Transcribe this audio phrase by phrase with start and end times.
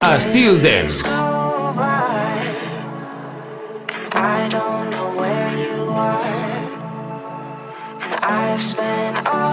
[0.00, 1.02] I still dance.
[4.12, 6.24] I don't know where you are,
[8.00, 9.47] and I've spent all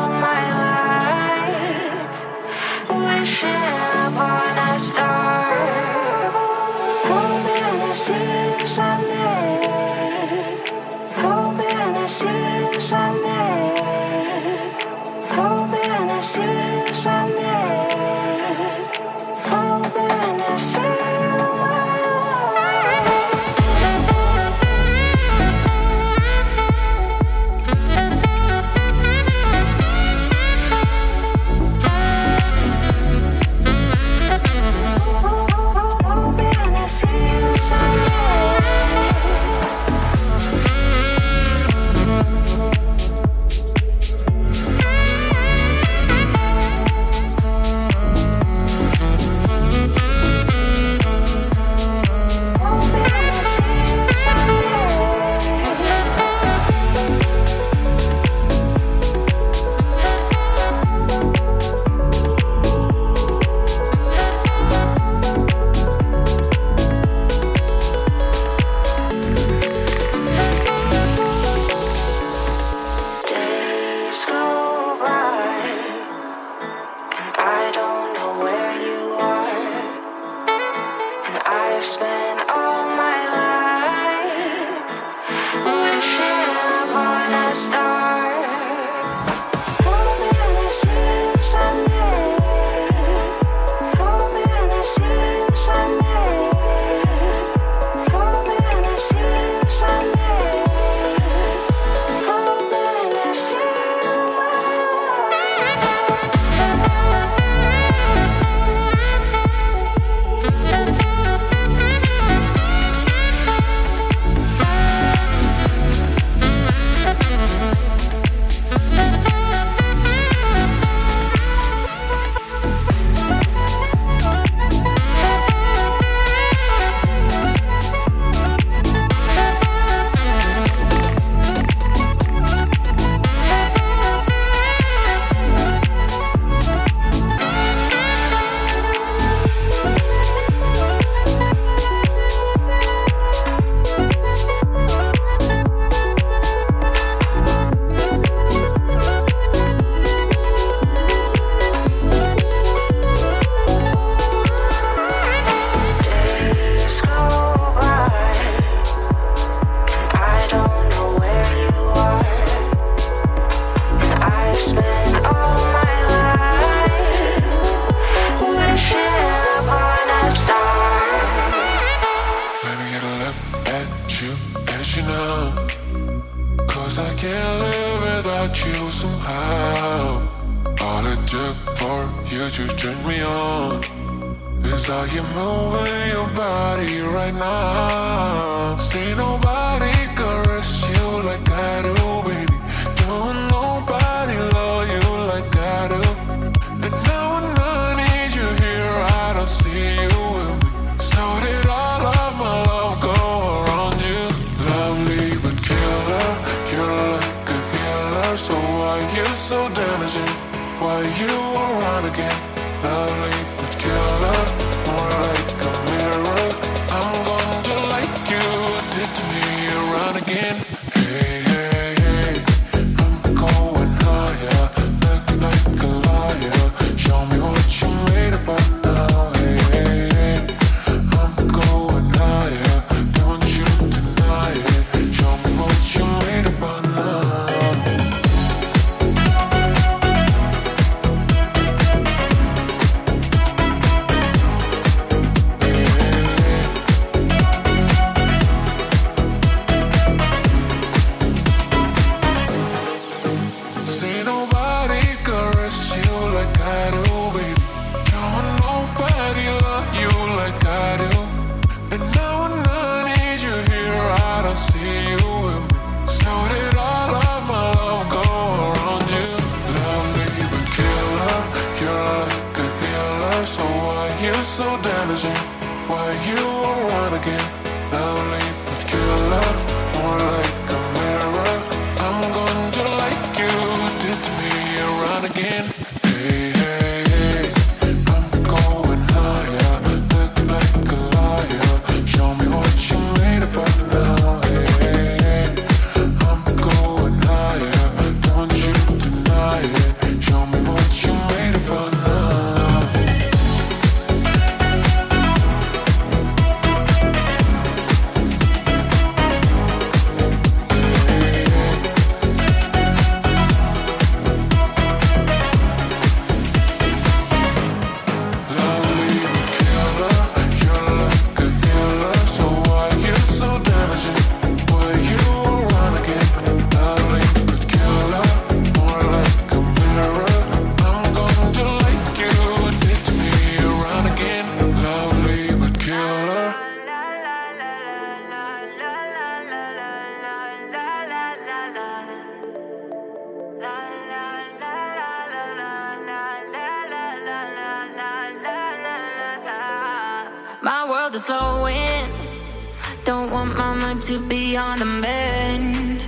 [354.06, 356.00] to be on the mend.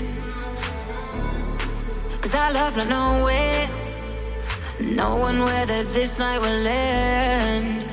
[2.21, 3.69] Cause I love not knowing,
[4.95, 7.89] knowing whether this night will end.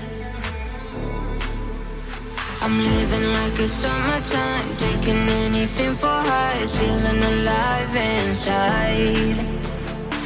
[2.60, 9.38] I'm living like a summertime, taking anything for highs, feeling alive inside.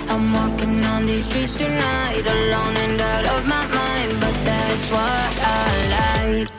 [0.08, 5.32] I'm walking on these streets tonight, alone and out of my mind, but that's what
[5.40, 6.57] I like.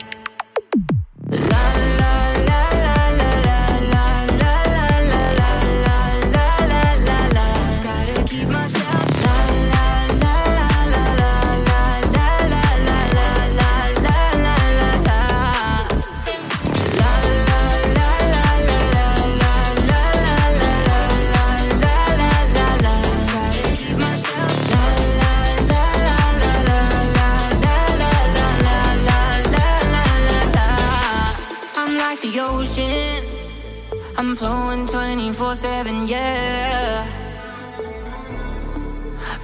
[34.40, 37.04] flowing 24 7, yeah.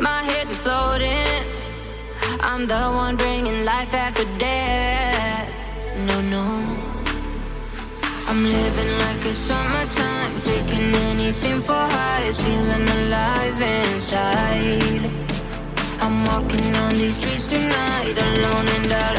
[0.01, 1.45] My head's exploding.
[2.41, 5.53] I'm the one bringing life after death.
[6.09, 6.47] No, no.
[8.29, 15.11] I'm living like a summertime, taking anything for highs, feeling alive inside.
[16.01, 19.16] I'm walking on these streets tonight, alone and out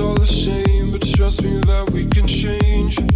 [0.00, 3.15] all the same, but trust me that we can change.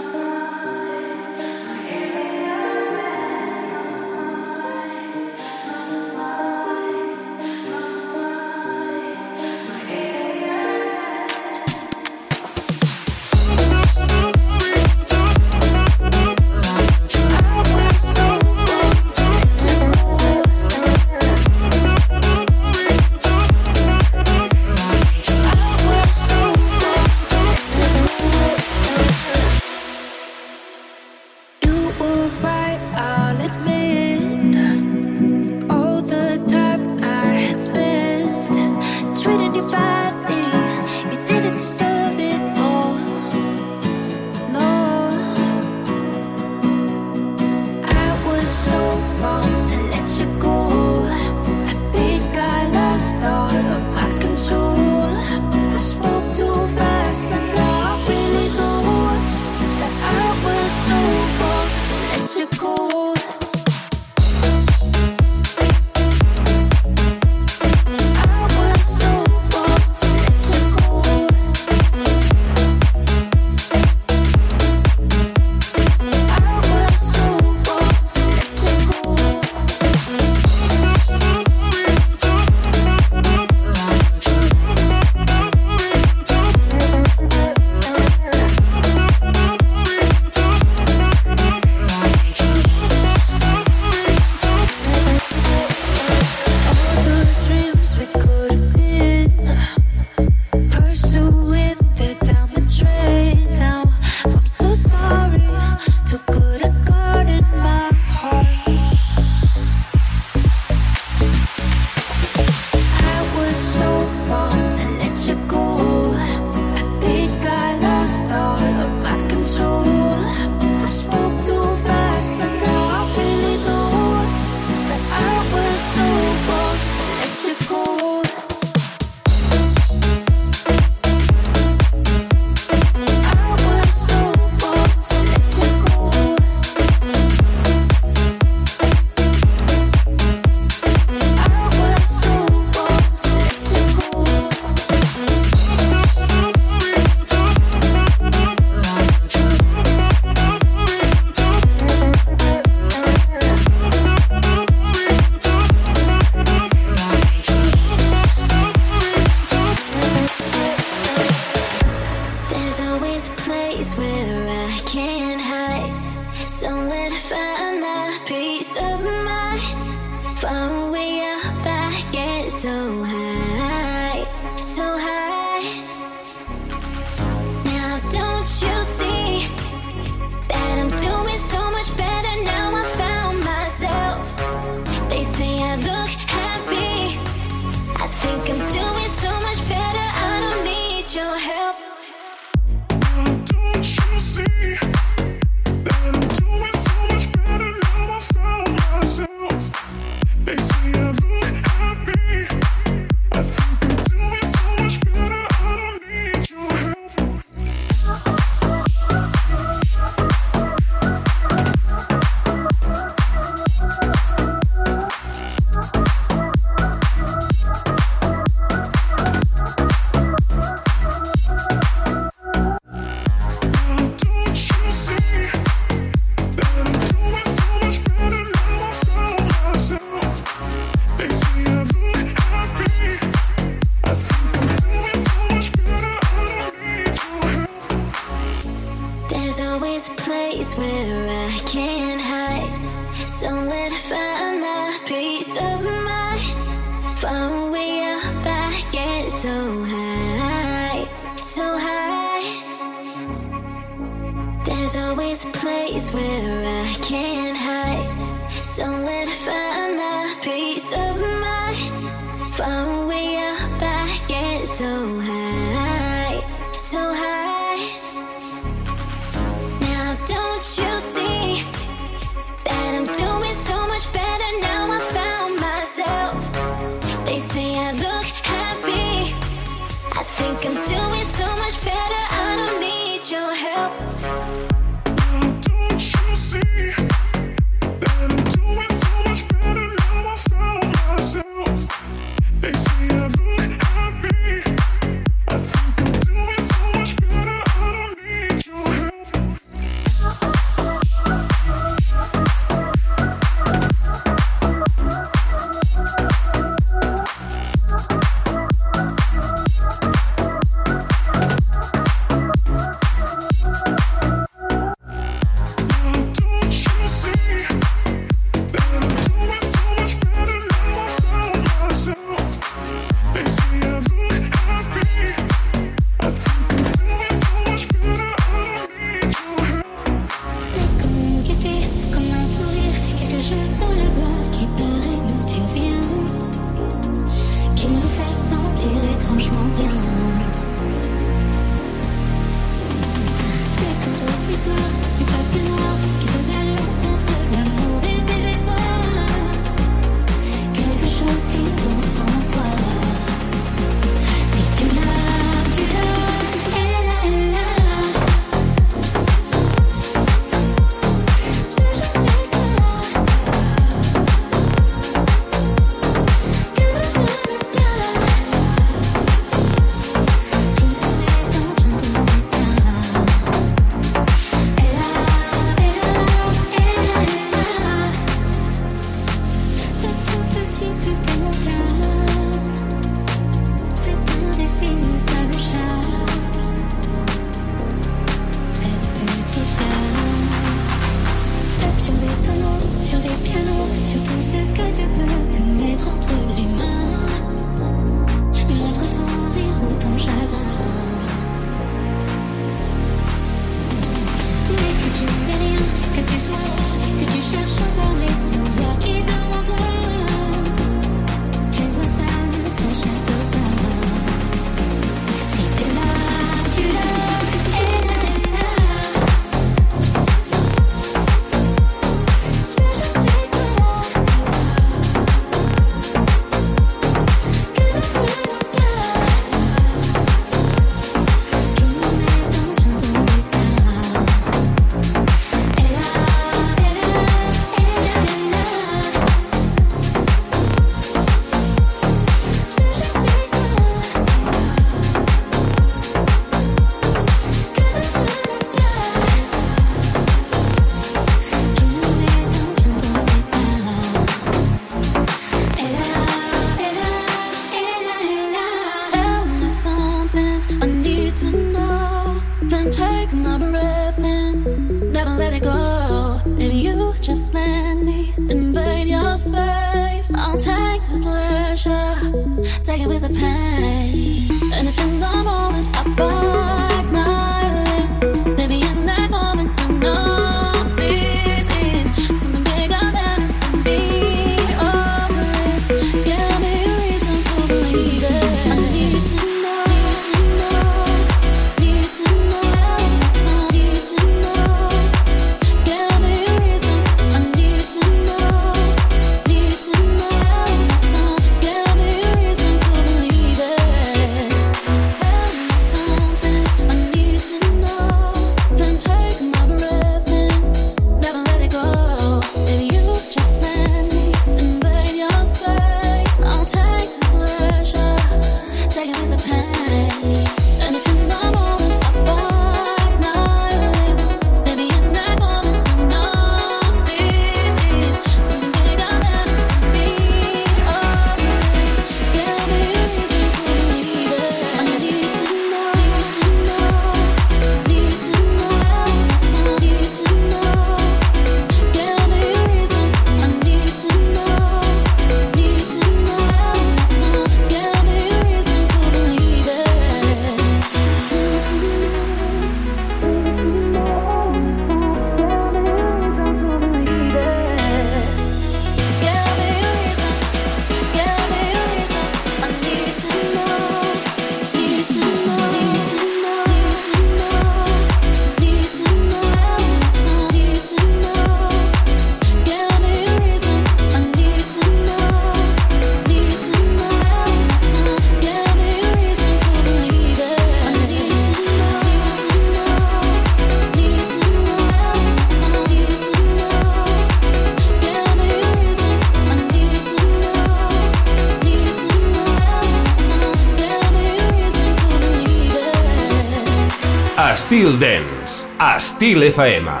[599.21, 600.00] Subtil FM.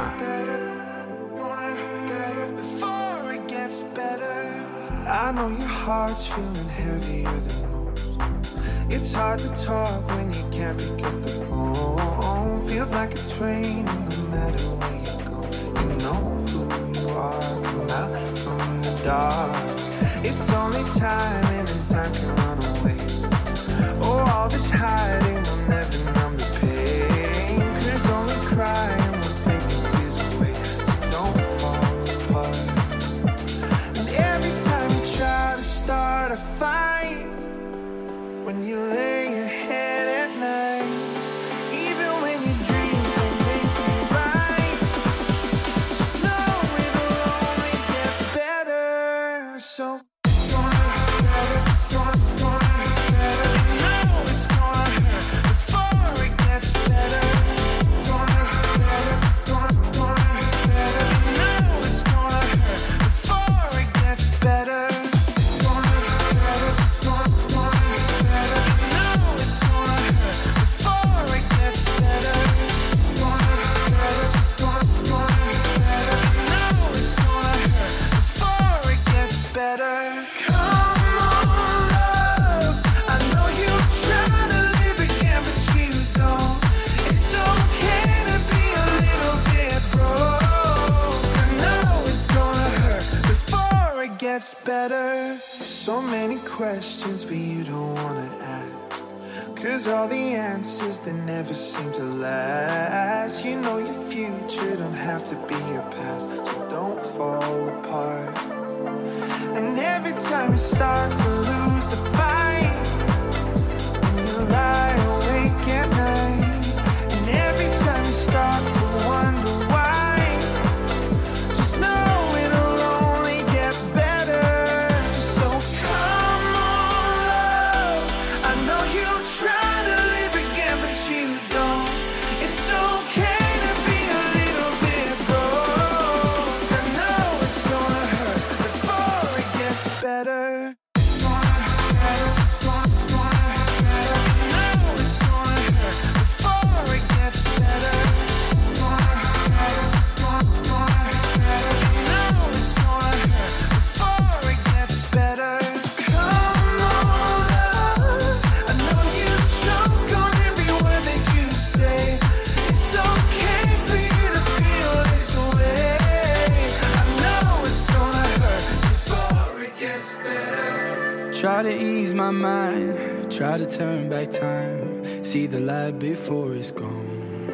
[171.41, 176.69] Try to ease my mind, try to turn back time, see the light before it's
[176.69, 177.47] gone.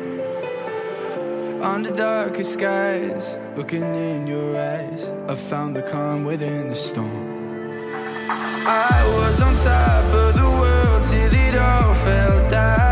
[1.64, 7.30] Under darker skies, looking in your eyes, I found the calm within the storm.
[8.30, 12.87] I was on top of the world till it all fell down.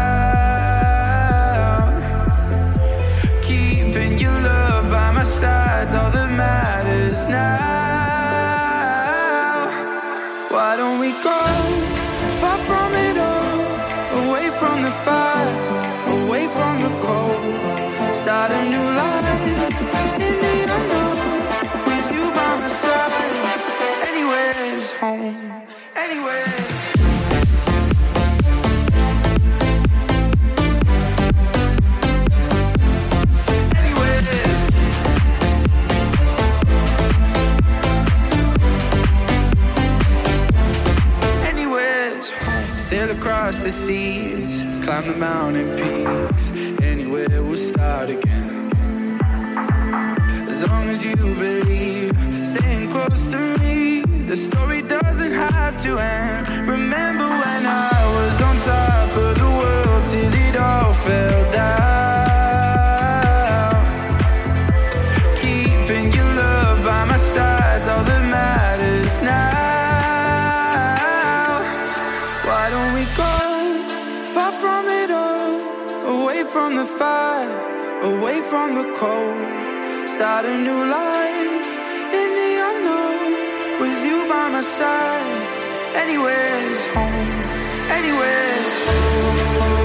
[43.65, 46.51] The seas, climb the mountain peaks.
[46.83, 48.71] Anywhere we'll start again.
[50.47, 56.67] As long as you believe, staying close to me, the story doesn't have to end.
[56.67, 57.44] Remember
[78.49, 80.07] from the cold?
[80.07, 81.73] Start a new life
[82.21, 83.31] in the unknown
[83.81, 85.41] with you by my side.
[86.03, 87.29] Anywhere's home,
[87.97, 89.84] anywhere's home.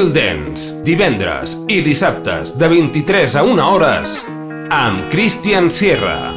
[0.00, 4.14] Chill Dance, divendres i dissabtes de 23 a 1 hores
[4.72, 6.32] amb Christian Sierra.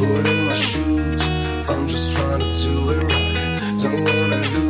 [0.00, 1.22] Put in my shoes,
[1.70, 3.62] I'm just trying to do it right.
[3.78, 4.65] Don't wanna lose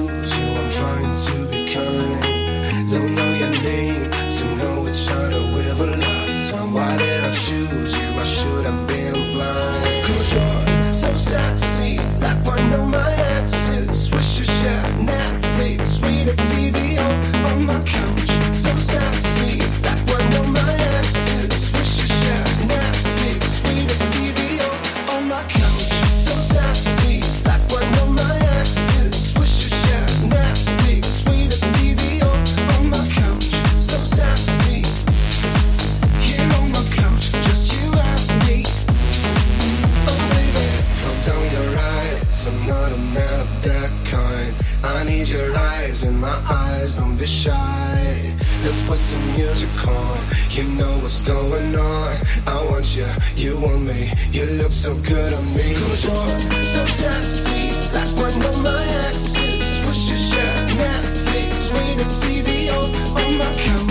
[49.07, 50.19] some music on.
[50.51, 52.17] You know what's going on.
[52.47, 54.11] I want you, you want me.
[54.33, 55.75] You look so good on me.
[55.75, 59.75] Cause you're so sexy, like one of my exes.
[59.87, 62.89] Wish you shared Netflix, read the TV on,
[63.23, 63.86] on my couch.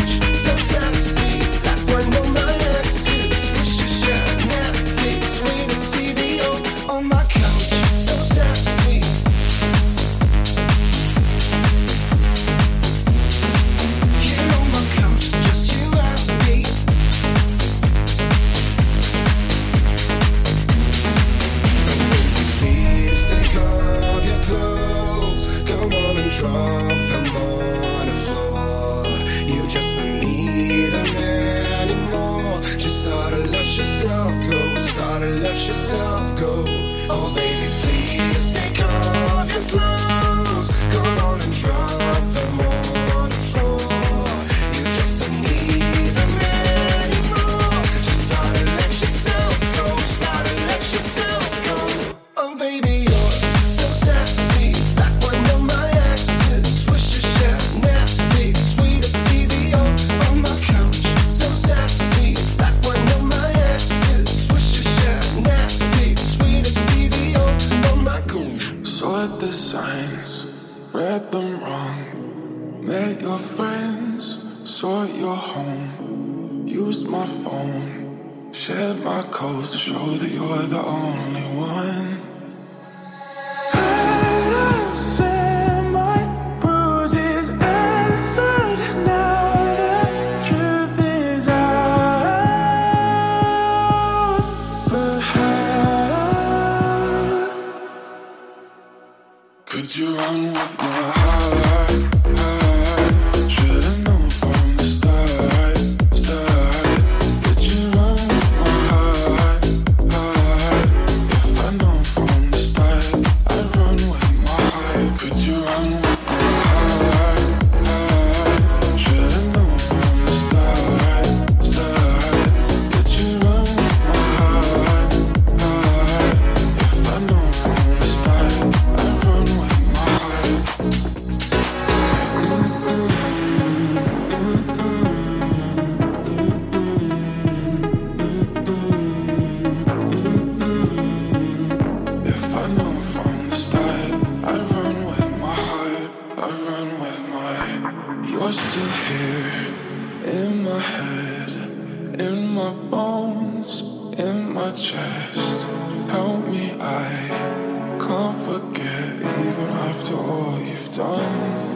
[154.18, 155.64] in my chest.
[156.10, 159.14] Help me, I can't forget
[159.48, 161.76] even after all you've done.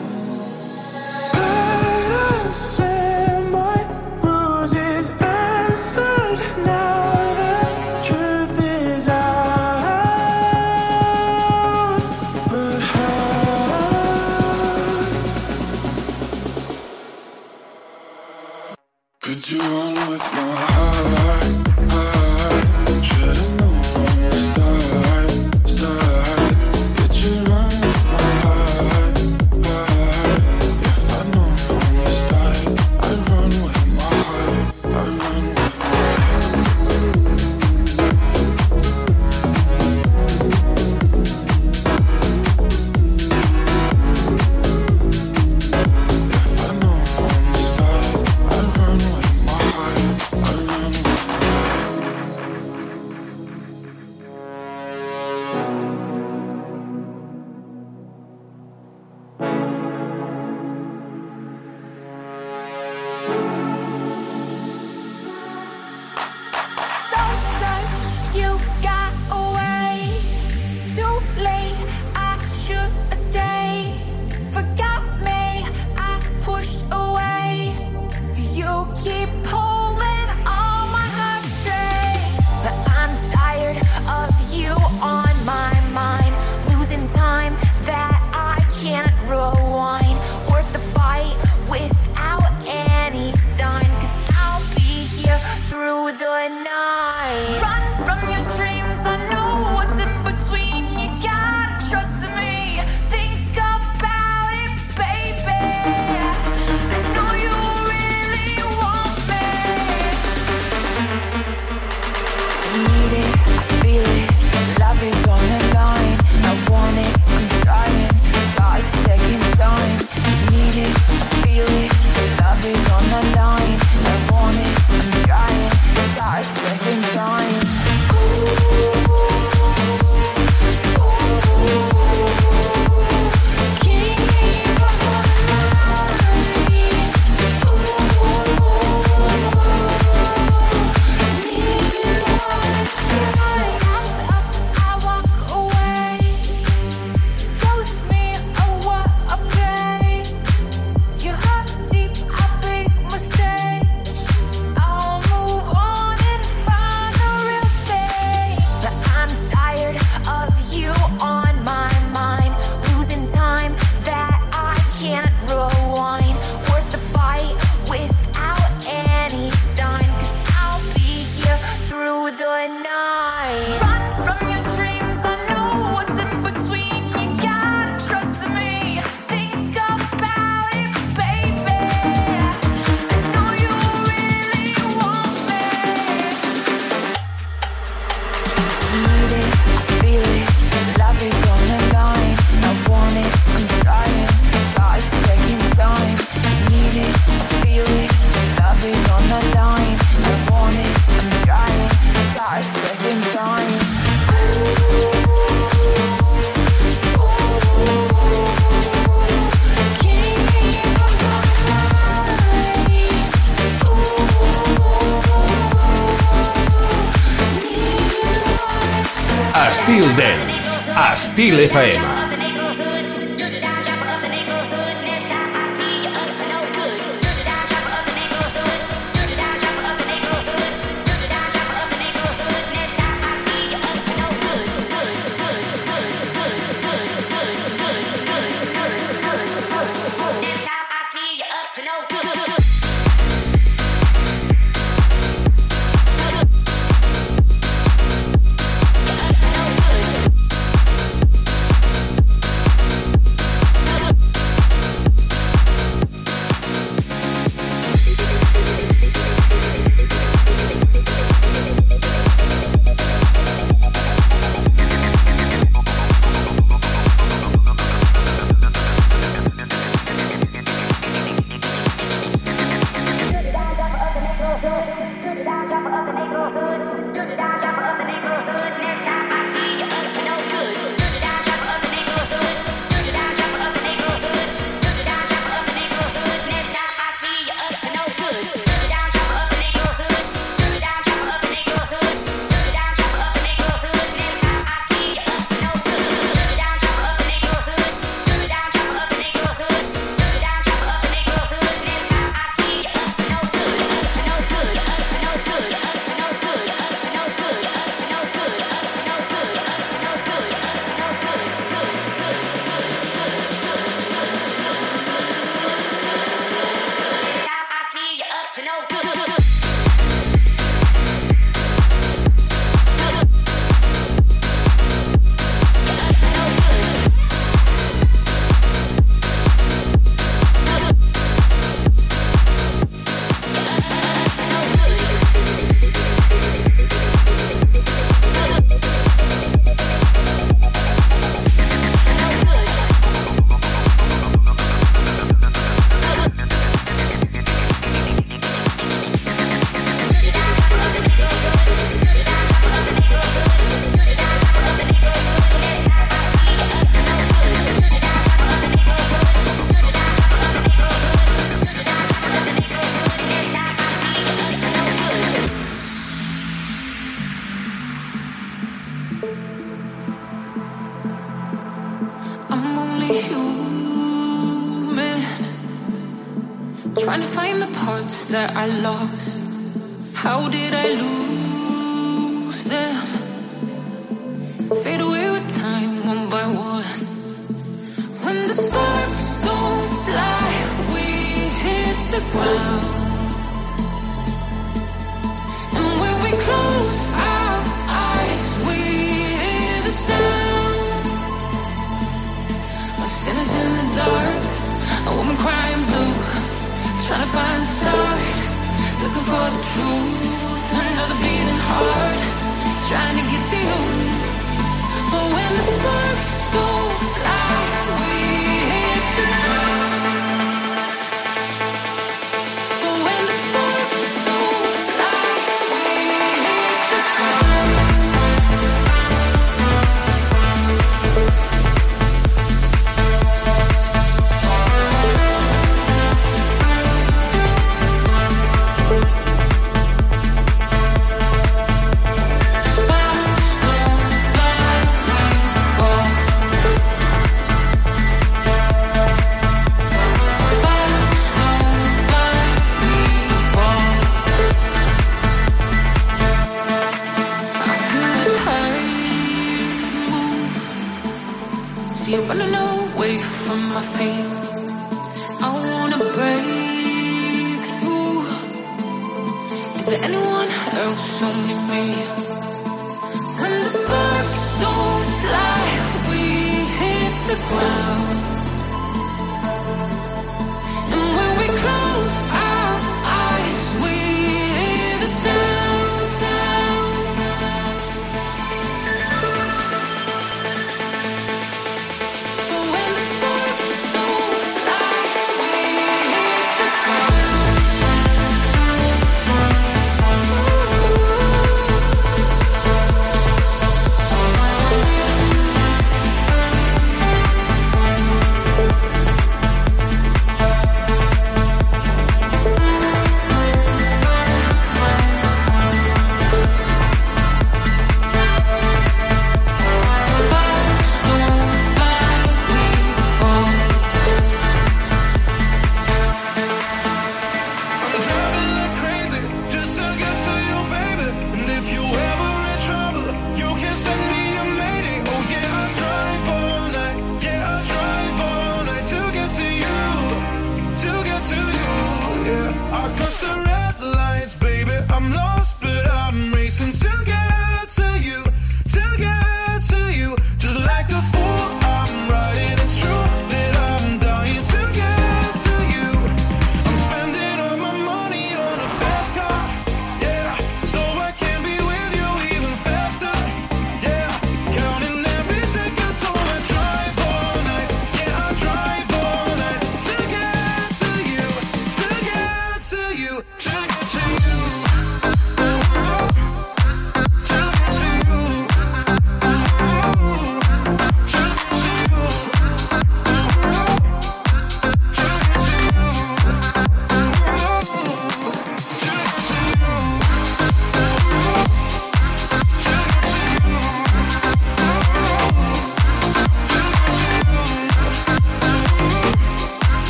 [219.67, 220.79] Estil Dance.
[221.13, 222.28] Estil FM.